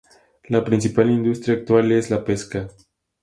[0.45, 2.69] La principal industria actual es la pesca.